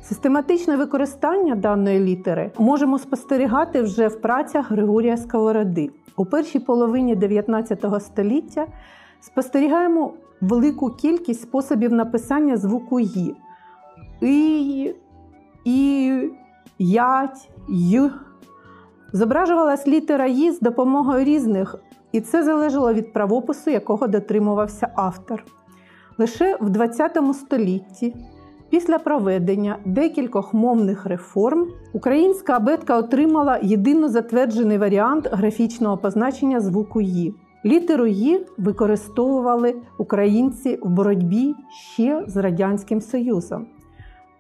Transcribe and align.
Систематичне 0.02 0.76
використання 0.76 1.54
даної 1.54 2.00
літери 2.00 2.50
можемо 2.58 2.98
спостерігати 2.98 3.82
вже 3.82 4.08
в 4.08 4.20
працях 4.20 4.70
Григорія 4.70 5.16
Сковороди. 5.16 5.90
У 6.16 6.24
першій 6.24 6.58
половині 6.58 7.16
19 7.16 7.84
століття 8.00 8.66
спостерігаємо 9.20 10.12
велику 10.40 10.90
кількість 10.90 11.40
способів 11.40 11.92
написання 11.92 12.56
звуку 12.56 13.00
«ї». 13.00 13.36
«І», 14.20 14.94
«і», 15.64 16.30
«ять», 16.78 17.50
«й». 17.68 18.10
Зображувалась 19.12 19.86
літера 19.86 20.26
«ї» 20.26 20.52
з 20.52 20.60
допомогою 20.60 21.24
різних, 21.24 21.74
і 22.12 22.20
це 22.20 22.42
залежало 22.42 22.92
від 22.92 23.12
правопису, 23.12 23.70
якого 23.70 24.06
дотримувався 24.06 24.88
автор. 24.94 25.44
Лише 26.18 26.56
в 26.60 26.88
ХХ 26.88 27.34
столітті 27.34 28.14
Після 28.70 28.98
проведення 28.98 29.76
декількох 29.84 30.54
мовних 30.54 31.06
реформ 31.06 31.66
українська 31.92 32.56
абетка 32.56 32.98
отримала 32.98 33.58
єдино 33.62 34.08
затверджений 34.08 34.78
варіант 34.78 35.28
графічного 35.32 35.96
позначення 35.96 36.60
звуку 36.60 37.00
«ї». 37.00 37.34
Літеру 37.64 38.06
«ї» 38.06 38.46
використовували 38.58 39.74
українці 39.98 40.78
в 40.82 40.88
боротьбі 40.88 41.54
ще 41.92 42.24
з 42.26 42.36
Радянським 42.36 43.00
Союзом. 43.00 43.66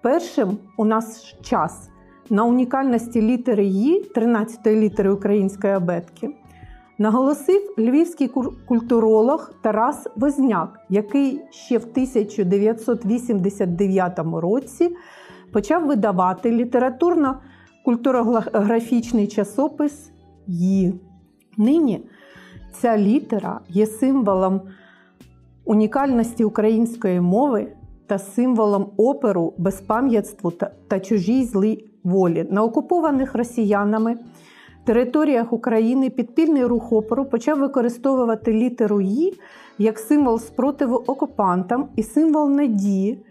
Першим 0.02 0.58
у 0.76 0.84
нас 0.84 1.36
час 1.42 1.90
на 2.30 2.44
унікальності 2.44 3.22
літери 3.22 3.64
«ї» 3.64 4.12
13-ї 4.16 4.80
літери 4.80 5.10
української 5.10 5.72
абетки 5.72 6.30
наголосив 6.98 7.74
львівський 7.78 8.30
культуролог 8.68 9.52
Тарас 9.62 10.06
Возняк, 10.16 10.80
який 10.88 11.40
ще 11.50 11.78
в 11.78 11.82
1989 11.82 14.18
році 14.32 14.96
почав 15.52 15.86
видавати 15.86 16.52
літературно-культурографічний 16.52 19.26
часопис 19.26 20.10
«Ї». 20.46 20.94
Нині 21.56 22.04
ця 22.72 22.98
літера 22.98 23.60
є 23.68 23.86
символом 23.86 24.60
унікальності 25.64 26.44
української 26.44 27.20
мови 27.20 27.72
та 28.06 28.18
символом 28.18 28.90
оперу 28.96 29.54
безпам'ятству 29.58 30.52
та 30.88 31.00
чужій 31.00 31.44
злій 31.44 31.84
волі 32.04 32.46
на 32.50 32.62
окупованих 32.62 33.34
росіянами 33.34 34.16
територіях 34.88 35.52
України 35.52 36.10
підпільний 36.10 36.64
рух 36.64 36.92
опору 36.92 37.24
почав 37.24 37.58
використовувати 37.58 38.52
літеру 38.52 39.00
«І» 39.00 39.32
як 39.78 39.98
символ 39.98 40.38
спротиву 40.38 40.96
окупантам 41.06 41.88
і 41.96 42.02
символ 42.02 42.50
надії, 42.50 43.24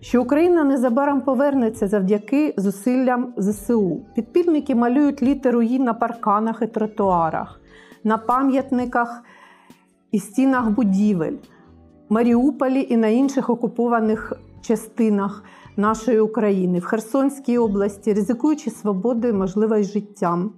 що 0.00 0.22
Україна 0.22 0.64
незабаром 0.64 1.20
повернеться 1.20 1.88
завдяки 1.88 2.54
зусиллям 2.56 3.34
ЗСУ. 3.36 4.00
Підпільники 4.14 4.74
малюють 4.74 5.22
літеру 5.22 5.62
«І» 5.62 5.78
на 5.78 5.94
парканах 5.94 6.62
і 6.62 6.66
тротуарах, 6.66 7.60
на 8.04 8.18
пам'ятниках 8.18 9.22
і 10.12 10.18
стінах 10.18 10.70
будівель, 10.70 11.36
Маріуполі 12.08 12.86
і 12.90 12.96
на 12.96 13.08
інших 13.08 13.50
окупованих 13.50 14.32
частинах 14.62 15.44
нашої 15.76 16.20
України, 16.20 16.78
в 16.78 16.84
Херсонській 16.84 17.58
області, 17.58 18.12
ризикуючи 18.12 18.70
свободою, 18.70 19.34
можливо, 19.34 19.76
й 19.76 19.84
життям. 19.84 20.52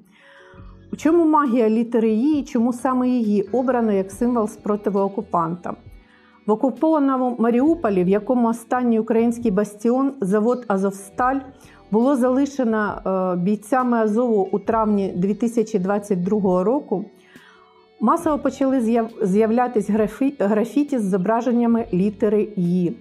У 0.92 0.96
чому 0.96 1.24
магія 1.24 1.70
літери 1.70 2.10
«І» 2.10 2.38
і 2.38 2.44
чому 2.44 2.72
саме 2.72 3.08
її 3.08 3.42
обрано 3.42 3.92
як 3.92 4.12
символ 4.12 4.48
спротиву 4.48 5.00
окупантам? 5.00 5.76
В 6.46 6.50
окупованому 6.50 7.36
Маріуполі, 7.38 8.04
в 8.04 8.08
якому 8.08 8.48
останній 8.48 9.00
український 9.00 9.50
бастіон, 9.50 10.12
завод 10.20 10.64
Азовсталь, 10.68 11.40
було 11.90 12.16
залишено 12.16 13.02
е, 13.06 13.36
бійцями 13.36 13.96
Азову 13.96 14.48
у 14.52 14.58
травні 14.58 15.12
2022 15.16 16.64
року, 16.64 17.04
масово 18.00 18.38
почали 18.38 19.06
з'являтися 19.22 20.08
графіті 20.38 20.98
з 20.98 21.02
зображеннями 21.02 21.86
літери 21.92 22.48
«І». 22.56 22.92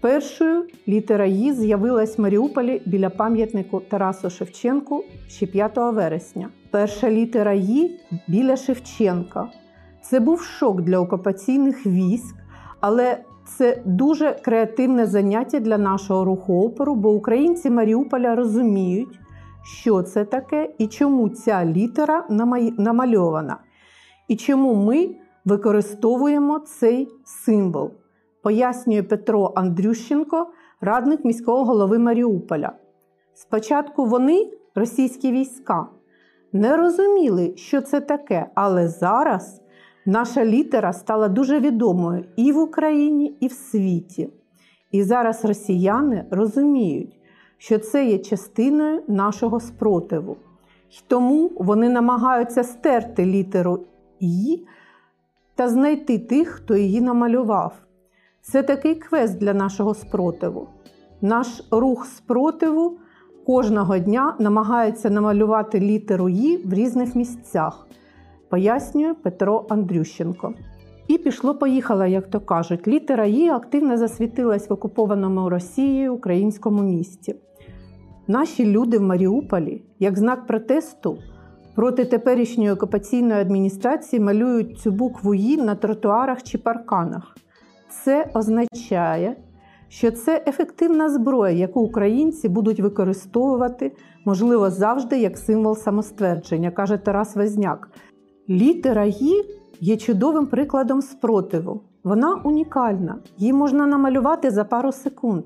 Першою 0.00 0.64
літера 0.88 1.26
«І» 1.26 1.52
з'явилась 1.52 2.18
в 2.18 2.22
Маріуполі 2.22 2.82
біля 2.86 3.10
пам'ятнику 3.10 3.80
Тарасу 3.80 4.30
Шевченку 4.30 5.04
ще 5.28 5.46
5 5.46 5.76
вересня. 5.76 6.48
Перша 6.70 7.10
літера 7.10 7.52
«І» 7.52 7.90
біля 8.28 8.56
Шевченка. 8.56 9.48
Це 10.02 10.20
був 10.20 10.42
шок 10.42 10.82
для 10.82 10.98
окупаційних 10.98 11.86
військ, 11.86 12.36
але 12.80 13.18
це 13.44 13.82
дуже 13.84 14.32
креативне 14.44 15.06
заняття 15.06 15.60
для 15.60 15.78
нашого 15.78 16.24
руху 16.24 16.66
опору, 16.66 16.94
бо 16.94 17.10
українці 17.10 17.70
Маріуполя 17.70 18.34
розуміють, 18.34 19.18
що 19.64 20.02
це 20.02 20.24
таке 20.24 20.70
і 20.78 20.86
чому 20.86 21.28
ця 21.28 21.64
літера 21.64 22.26
намальована, 22.78 23.56
і 24.28 24.36
чому 24.36 24.74
ми 24.74 25.10
використовуємо 25.44 26.58
цей 26.58 27.08
символ 27.24 27.90
пояснює 28.48 29.02
Петро 29.02 29.52
Андрющенко, 29.56 30.46
радник 30.80 31.24
міського 31.24 31.64
голови 31.64 31.98
Маріуполя. 31.98 32.72
Спочатку 33.34 34.04
вони, 34.04 34.50
російські 34.74 35.32
війська, 35.32 35.86
не 36.52 36.76
розуміли, 36.76 37.52
що 37.56 37.80
це 37.80 38.00
таке, 38.00 38.50
але 38.54 38.88
зараз 38.88 39.62
наша 40.06 40.44
літера 40.44 40.92
стала 40.92 41.28
дуже 41.28 41.60
відомою 41.60 42.24
і 42.36 42.52
в 42.52 42.58
Україні, 42.58 43.36
і 43.40 43.46
в 43.46 43.52
світі. 43.52 44.30
І 44.92 45.02
зараз 45.02 45.44
росіяни 45.44 46.24
розуміють, 46.30 47.20
що 47.58 47.78
це 47.78 48.06
є 48.06 48.18
частиною 48.18 49.02
нашого 49.08 49.60
спротиву. 49.60 50.36
І 50.90 51.00
тому 51.08 51.50
вони 51.56 51.88
намагаються 51.88 52.64
стерти 52.64 53.26
літеру 53.26 53.86
І 54.20 54.64
та 55.54 55.68
знайти 55.68 56.18
тих, 56.18 56.48
хто 56.48 56.76
її 56.76 57.00
намалював. 57.00 57.87
Це 58.40 58.62
такий 58.62 58.94
квест 58.94 59.38
для 59.38 59.54
нашого 59.54 59.94
спротиву. 59.94 60.68
Наш 61.20 61.62
рух 61.70 62.06
спротиву 62.06 62.98
кожного 63.46 63.98
дня 63.98 64.36
намагається 64.38 65.10
намалювати 65.10 65.80
літеру 65.80 66.28
«І» 66.28 66.56
в 66.56 66.72
різних 66.72 67.14
місцях, 67.14 67.86
пояснює 68.48 69.14
Петро 69.14 69.66
Андрющенко. 69.68 70.54
І 71.08 71.18
пішло-поїхало, 71.18 72.06
як 72.06 72.30
то 72.30 72.40
кажуть. 72.40 72.88
Літера 72.88 73.26
«І» 73.26 73.48
активно 73.48 73.98
засвітилась 73.98 74.70
в 74.70 74.72
окупованому 74.72 75.48
Росією 75.48 76.14
українському 76.14 76.82
місті. 76.82 77.34
Наші 78.26 78.66
люди 78.66 78.98
в 78.98 79.02
Маріуполі, 79.02 79.82
як 79.98 80.18
знак 80.18 80.46
протесту 80.46 81.18
проти 81.74 82.04
теперішньої 82.04 82.70
окупаційної 82.70 83.40
адміністрації 83.40 84.20
малюють 84.20 84.78
цю 84.78 84.90
букву 84.90 85.34
«І» 85.34 85.56
на 85.56 85.74
тротуарах 85.74 86.42
чи 86.42 86.58
парканах. 86.58 87.36
Це 87.90 88.30
означає, 88.34 89.36
що 89.88 90.10
це 90.10 90.44
ефективна 90.46 91.08
зброя, 91.08 91.54
яку 91.54 91.80
українці 91.80 92.48
будуть 92.48 92.80
використовувати, 92.80 93.92
можливо, 94.24 94.70
завжди 94.70 95.18
як 95.18 95.38
символ 95.38 95.76
самоствердження, 95.76 96.70
каже 96.70 96.96
Тарас 96.96 97.36
Везняк. 97.36 97.90
Літера 98.48 99.04
«І» 99.04 99.44
є 99.80 99.96
чудовим 99.96 100.46
прикладом 100.46 101.02
спротиву. 101.02 101.80
Вона 102.04 102.34
унікальна, 102.44 103.16
її 103.36 103.52
можна 103.52 103.86
намалювати 103.86 104.50
за 104.50 104.64
пару 104.64 104.92
секунд. 104.92 105.44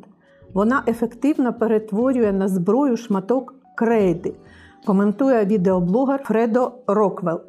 Вона 0.55 0.83
ефективно 0.87 1.53
перетворює 1.53 2.33
на 2.33 2.49
зброю 2.49 2.97
шматок 2.97 3.55
крейди, 3.77 4.35
коментує 4.87 5.45
відеоблогер 5.45 6.23
Фредо 6.25 6.73
Роквел. 6.87 7.41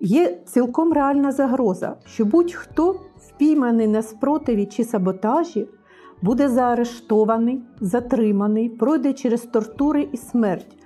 Є 0.00 0.38
цілком 0.46 0.92
реальна 0.92 1.32
загроза, 1.32 1.96
що 2.04 2.24
будь-хто 2.24 3.00
впійманий 3.36 3.86
на 3.86 4.02
спротиві 4.02 4.66
чи 4.66 4.84
саботажі 4.84 5.68
буде 6.22 6.48
заарештований, 6.48 7.62
затриманий, 7.80 8.68
пройде 8.68 9.12
через 9.12 9.40
тортури 9.42 10.08
і 10.12 10.16
смерть. 10.16 10.76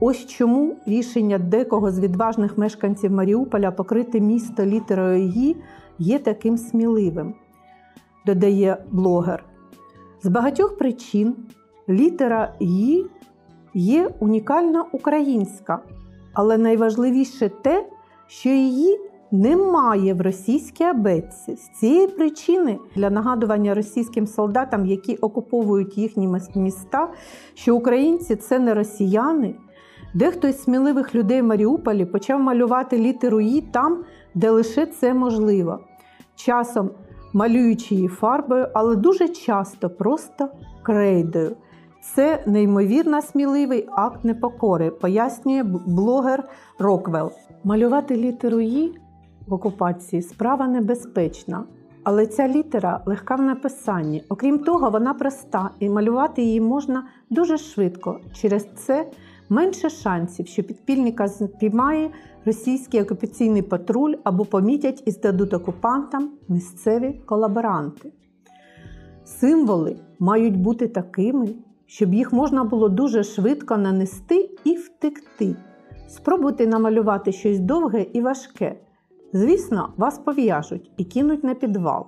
Ось 0.00 0.26
чому 0.26 0.76
рішення 0.86 1.38
декого 1.38 1.90
з 1.90 2.00
відважних 2.00 2.58
мешканців 2.58 3.12
Маріуполя 3.12 3.70
покрити 3.70 4.20
місто 4.20 4.66
літерою 4.66 5.28
«Ї» 5.28 5.56
є 5.98 6.18
таким 6.18 6.58
сміливим, 6.58 7.34
додає 8.26 8.84
блогер. 8.90 9.44
З 10.22 10.28
багатьох 10.28 10.78
причин 10.78 11.36
літера 11.88 12.54
«Ї» 12.60 13.06
є 13.74 14.10
унікальна 14.20 14.84
українська, 14.92 15.78
але 16.32 16.58
найважливіше 16.58 17.48
те, 17.48 17.86
що 18.26 18.48
її 18.48 18.98
немає 19.40 20.14
в 20.14 20.20
російській 20.20 20.84
абетці. 20.84 21.56
З 21.56 21.68
цієї 21.68 22.06
причини 22.06 22.78
для 22.96 23.10
нагадування 23.10 23.74
російським 23.74 24.26
солдатам, 24.26 24.86
які 24.86 25.16
окуповують 25.16 25.98
їхні 25.98 26.38
міста, 26.54 27.08
що 27.54 27.76
українці 27.76 28.36
це 28.36 28.58
не 28.58 28.74
росіяни. 28.74 29.54
Дехто 30.14 30.48
із 30.48 30.62
сміливих 30.62 31.14
людей 31.14 31.42
в 31.42 31.44
Маріуполі 31.44 32.04
почав 32.04 32.40
малювати 32.40 32.98
літеру 32.98 33.40
«І» 33.40 33.60
там, 33.60 34.04
де 34.34 34.50
лише 34.50 34.86
це 34.86 35.14
можливо. 35.14 35.80
Часом 36.36 36.90
малюючи 37.32 37.94
її 37.94 38.08
фарбою, 38.08 38.68
але 38.74 38.96
дуже 38.96 39.28
часто 39.28 39.90
просто 39.90 40.48
крейдою. 40.82 41.56
Це 42.14 42.42
неймовірно 42.46 43.22
сміливий 43.22 43.88
акт 43.92 44.24
непокори, 44.24 44.90
пояснює 44.90 45.62
блогер 45.86 46.44
Роквел. 46.78 47.32
Малювати 47.64 48.16
літеру 48.16 48.60
«І» 48.60 48.92
в 49.46 49.54
окупації 49.54 50.22
справа 50.22 50.68
небезпечна, 50.68 51.64
але 52.04 52.26
ця 52.26 52.48
літера 52.48 53.02
легка 53.06 53.34
в 53.34 53.42
написанні. 53.42 54.24
Окрім 54.28 54.58
того, 54.58 54.90
вона 54.90 55.14
проста 55.14 55.70
і 55.80 55.88
малювати 55.88 56.42
її 56.42 56.60
можна 56.60 57.04
дуже 57.30 57.58
швидко. 57.58 58.20
Через 58.34 58.66
це 58.74 59.06
менше 59.48 59.90
шансів, 59.90 60.46
що 60.46 60.62
підпільника 60.62 61.28
спіймає 61.28 62.10
російський 62.44 63.02
окупаційний 63.02 63.62
патруль 63.62 64.14
або 64.24 64.44
помітять 64.44 65.02
і 65.06 65.10
здадуть 65.10 65.54
окупантам 65.54 66.30
місцеві 66.48 67.20
колаборанти. 67.26 68.12
Символи 69.24 69.96
мають 70.18 70.56
бути 70.56 70.88
такими, 70.88 71.48
щоб 71.86 72.14
їх 72.14 72.32
можна 72.32 72.64
було 72.64 72.88
дуже 72.88 73.24
швидко 73.24 73.76
нанести 73.76 74.50
і 74.64 74.74
втекти. 74.74 75.56
Спробуйте 76.08 76.66
намалювати 76.66 77.32
щось 77.32 77.58
довге 77.58 78.06
і 78.12 78.20
важке. 78.20 78.76
Звісно, 79.36 79.88
вас 79.96 80.18
пов'яжуть 80.18 80.90
і 80.96 81.04
кинуть 81.04 81.44
на 81.44 81.54
підвал. 81.54 82.06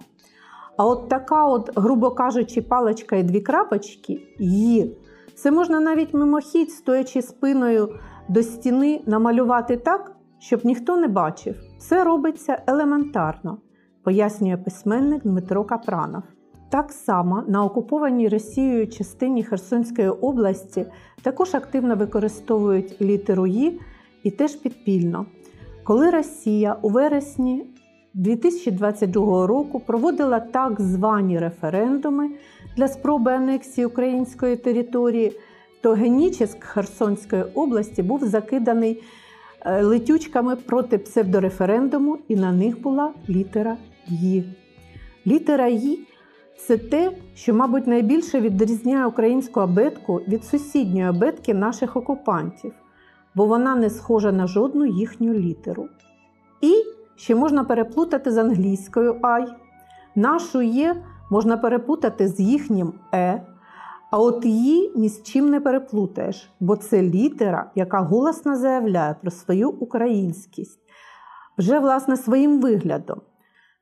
А 0.76 0.86
от 0.86 1.08
така, 1.08 1.46
от, 1.46 1.70
грубо 1.76 2.10
кажучи, 2.10 2.62
паличка 2.62 3.16
і 3.16 3.22
дві 3.22 3.40
крапочки 3.40 4.20
є. 4.38 4.86
Це 5.34 5.50
можна 5.50 5.80
навіть 5.80 6.14
мимохідь, 6.14 6.70
стоячи 6.70 7.22
спиною 7.22 7.94
до 8.28 8.42
стіни, 8.42 9.00
намалювати 9.06 9.76
так, 9.76 10.16
щоб 10.38 10.66
ніхто 10.66 10.96
не 10.96 11.08
бачив. 11.08 11.56
Це 11.78 12.04
робиться 12.04 12.62
елементарно, 12.66 13.58
пояснює 14.02 14.56
письменник 14.56 15.22
Дмитро 15.22 15.64
Капранов. 15.64 16.22
Так 16.70 16.92
само 16.92 17.42
на 17.48 17.64
окупованій 17.64 18.28
Росією 18.28 18.88
частині 18.88 19.44
Херсонської 19.44 20.08
області 20.08 20.86
також 21.22 21.54
активно 21.54 21.96
використовують 21.96 23.00
літеру 23.00 23.46
«І» 23.46 23.80
і 24.22 24.30
теж 24.30 24.54
підпільно. 24.54 25.26
Коли 25.88 26.10
Росія 26.10 26.76
у 26.82 26.88
вересні 26.88 27.66
2022 28.14 29.46
року 29.46 29.80
проводила 29.80 30.40
так 30.40 30.80
звані 30.80 31.38
референдуми 31.38 32.30
для 32.76 32.88
спроби 32.88 33.32
анексії 33.32 33.86
української 33.86 34.56
території, 34.56 35.32
то 35.82 35.92
Генічеськ 35.92 36.64
Херсонської 36.64 37.42
області 37.42 38.02
був 38.02 38.24
закиданий 38.24 39.02
е, 39.60 39.82
летючками 39.82 40.56
проти 40.56 40.98
псевдореферендуму, 40.98 42.18
і 42.28 42.36
на 42.36 42.52
них 42.52 42.82
була 42.82 43.12
літера 43.28 43.76
«Ї». 44.06 44.44
Літера 45.26 45.68
«Ї» 45.68 46.06
це 46.58 46.78
те, 46.78 47.10
що, 47.34 47.54
мабуть, 47.54 47.86
найбільше 47.86 48.40
відрізняє 48.40 49.06
українську 49.06 49.60
абетку 49.60 50.20
від 50.28 50.44
сусідньої 50.44 51.06
абетки 51.06 51.54
наших 51.54 51.96
окупантів, 51.96 52.72
бо 53.34 53.46
вона 53.46 53.74
не 53.74 53.90
схожа 53.90 54.32
на 54.32 54.46
жодну 54.46 54.86
їхню 54.86 55.34
літеру. 55.34 55.88
І 56.60 56.72
ще 57.16 57.34
можна 57.34 57.64
переплутати 57.64 58.30
з 58.30 58.38
англійською 58.38 59.18
«ай». 59.22 59.46
Нашу 60.14 60.62
«є» 60.62 61.02
можна 61.30 61.56
перепутати 61.56 62.28
з 62.28 62.40
їхнім 62.40 62.92
Е, 63.14 63.42
а 64.10 64.18
от 64.18 64.44
її 64.44 64.92
ні 64.96 65.08
з 65.08 65.22
чим 65.22 65.50
не 65.50 65.60
переплутаєш, 65.60 66.50
бо 66.60 66.76
це 66.76 67.02
літера, 67.02 67.70
яка 67.74 68.00
голосно 68.00 68.56
заявляє 68.56 69.16
про 69.22 69.30
свою 69.30 69.70
українськість, 69.70 70.80
вже, 71.58 71.78
власне, 71.78 72.16
своїм 72.16 72.60
виглядом. 72.60 73.20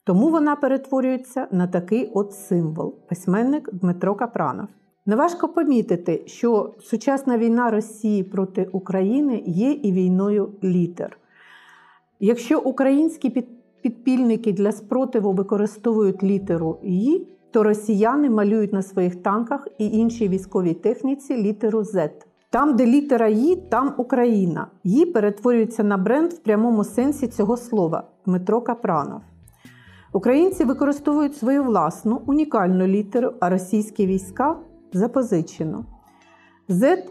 Тому 0.05 0.29
вона 0.29 0.57
перетворюється 0.57 1.49
на 1.51 1.67
такий 1.67 2.11
от 2.15 2.33
символ 2.33 2.95
письменник 3.09 3.75
Дмитро 3.75 4.15
Капранов. 4.15 4.69
Неважко 5.09 5.49
помітити, 5.49 6.23
що 6.27 6.75
сучасна 6.81 7.39
війна 7.39 7.71
Росії 7.71 8.23
проти 8.23 8.69
України 8.73 9.43
є 9.47 9.71
і 9.71 9.93
війною 9.93 10.51
літер. 10.65 11.19
Якщо 12.21 12.61
українські 12.61 13.47
підпільники 13.83 14.53
для 14.53 14.73
спротиву 14.73 15.33
використовують 15.33 16.23
літеру 16.23 16.79
«І», 16.83 17.27
то 17.51 17.63
росіяни 17.63 18.31
малюють 18.31 18.73
на 18.73 18.83
своїх 18.83 19.17
танках 19.17 19.69
і 19.79 19.87
іншій 19.87 20.29
військовій 20.29 20.75
техніці 20.75 21.37
літеру 21.37 21.81
Z. 21.81 22.11
Там, 22.51 22.77
де 22.77 22.87
літера 22.87 23.29
«І», 23.29 23.57
там 23.71 23.95
Україна. 23.97 24.67
«І» 24.85 25.07
перетворюється 25.07 25.85
на 25.85 25.97
бренд 25.97 26.33
в 26.33 26.39
прямому 26.39 26.85
сенсі 26.85 27.27
цього 27.27 27.57
слова 27.57 28.03
Дмитро 28.27 28.61
Капранов. 28.61 29.21
Українці 30.13 30.65
використовують 30.65 31.37
свою 31.37 31.65
власну 31.65 32.21
унікальну 32.27 32.87
літеру, 32.87 33.33
а 33.41 33.51
російські 33.51 34.07
війська 34.07 34.57
запозичену. 34.93 35.85
Z 36.69 37.03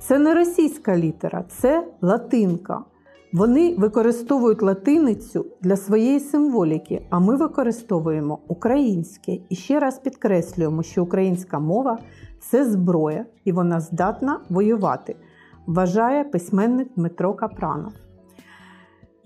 це 0.00 0.18
не 0.18 0.34
російська 0.34 0.96
літера, 0.96 1.44
це 1.48 1.86
латинка. 2.02 2.84
Вони 3.32 3.74
використовують 3.78 4.62
латиницю 4.62 5.46
для 5.62 5.76
своєї 5.76 6.20
символіки, 6.20 7.06
а 7.10 7.18
ми 7.18 7.36
використовуємо 7.36 8.38
українське. 8.48 9.38
І 9.48 9.54
ще 9.54 9.80
раз 9.80 9.98
підкреслюємо, 9.98 10.82
що 10.82 11.02
українська 11.02 11.58
мова 11.58 11.98
це 12.40 12.70
зброя, 12.70 13.26
і 13.44 13.52
вона 13.52 13.80
здатна 13.80 14.40
воювати, 14.48 15.16
вважає 15.66 16.24
письменник 16.24 16.88
Дмитро 16.96 17.34
Капранов. 17.34 17.92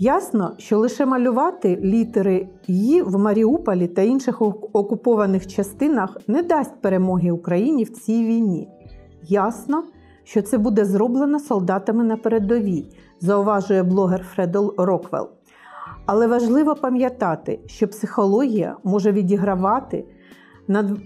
Ясно, 0.02 0.52
що 0.58 0.78
лише 0.78 1.06
малювати 1.06 1.76
літери 1.76 2.48
«І» 2.66 3.02
в 3.06 3.18
Маріуполі 3.18 3.86
та 3.86 4.02
інших 4.02 4.42
окупованих 4.72 5.46
частинах 5.46 6.16
не 6.26 6.42
дасть 6.42 6.80
перемоги 6.80 7.30
Україні 7.30 7.84
в 7.84 7.90
цій 7.90 8.24
війні. 8.24 8.68
Ясно, 9.22 9.84
що 10.24 10.42
це 10.42 10.58
буде 10.58 10.84
зроблено 10.84 11.40
солдатами 11.40 12.04
на 12.04 12.16
передовій, 12.16 12.86
зауважує 13.20 13.82
блогер 13.82 14.26
Фредол 14.34 14.74
Роквел. 14.78 15.28
Але 16.06 16.26
важливо 16.26 16.74
пам'ятати, 16.74 17.60
що 17.66 17.88
психологія 17.88 18.76
може 18.84 19.12
відігравати 19.12 20.04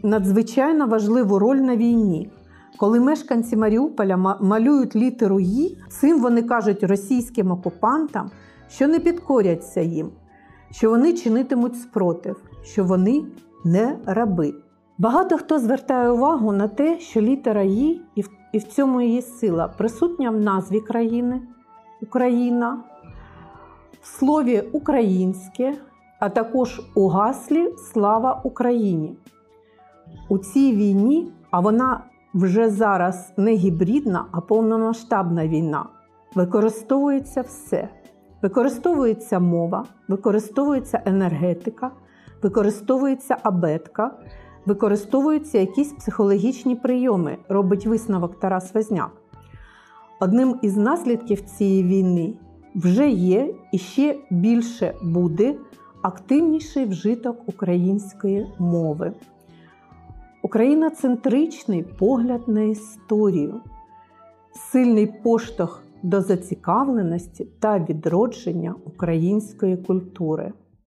надзвичайно 0.02 0.86
важливу 0.86 1.38
роль 1.38 1.58
на 1.58 1.76
війні. 1.76 2.30
Коли 2.78 3.00
мешканці 3.00 3.56
Маріуполя 3.56 4.16
малюють 4.40 4.96
літеру 4.96 5.40
«І», 5.40 5.78
цим 5.88 6.20
вони 6.20 6.42
кажуть 6.42 6.84
російським 6.84 7.50
окупантам, 7.50 8.30
що 8.68 8.88
не 8.88 9.00
підкоряться 9.00 9.80
їм, 9.80 10.11
що 10.71 10.90
вони 10.90 11.12
чинитимуть 11.12 11.80
спротив, 11.80 12.42
що 12.62 12.85
вони 12.85 13.25
не 13.64 13.99
раби. 14.06 14.54
Багато 14.99 15.38
хто 15.38 15.59
звертає 15.59 16.11
увагу 16.11 16.52
на 16.52 16.68
те, 16.68 17.00
що 17.00 17.21
літера 17.21 17.62
«І» 17.62 18.00
і 18.52 18.59
в 18.59 18.62
цьому 18.62 19.00
її 19.00 19.23
сила 19.23 19.68
присутня 19.68 20.30
в 20.30 20.40
назві 20.40 20.80
країни, 20.80 21.40
Україна, 22.02 22.85
в 24.02 24.06
слові 24.06 24.61
українське, 24.73 25.75
а 26.21 26.28
також 26.28 26.83
у 26.94 27.09
гаслі 27.09 27.75
Слава 27.92 28.40
Україні. 28.44 29.16
У 30.28 30.38
цій 30.38 30.73
війні, 30.73 31.33
а 31.50 31.61
вона 31.61 32.04
вже 32.35 32.71
зараз 32.71 33.33
не 33.37 33.52
гібридна, 33.54 34.26
а 34.33 34.40
повномасштабна 34.40 35.49
війна, 35.49 35.87
використовується 36.35 37.40
все. 37.40 37.88
Використовується 38.44 39.40
мова, 39.40 39.84
використовується 40.08 41.02
енергетика, 41.04 41.90
використовується 42.42 43.36
абетка, 43.42 44.10
використовуються 44.66 45.58
якісь 45.58 45.92
психологічні 45.92 46.76
прийоми, 46.76 47.36
робить 47.48 47.86
висновок 47.86 48.40
Тарас 48.40 48.74
Возняк. 48.74 49.10
Одним 50.20 50.58
із 50.62 50.76
наслідків 50.76 51.40
цієї 51.40 51.84
війни 51.84 52.34
вже 52.74 53.08
є 53.08 53.54
і 53.72 53.78
ще 53.78 54.18
більше 54.30 54.94
буде 55.02 55.54
активніший 56.02 56.84
вжиток 56.84 57.48
української 57.48 58.46
мови. 58.58 59.12
Україноцентричний 60.42 61.82
погляд 61.82 62.48
на 62.48 62.62
історію, 62.62 63.60
сильний 64.54 65.06
поштовх 65.06 65.84
до 66.04 66.20
зацікавленості 66.20 67.44
та 67.61 67.78
відродження 67.78 68.75
української 68.84 69.76
культури. 69.76 70.52